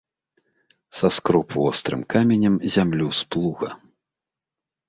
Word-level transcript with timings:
Саскроб 1.01 1.47
вострым 1.59 2.01
каменем 2.13 2.55
зямлю 2.77 3.07
з 3.19 3.31
плуга. 3.35 3.69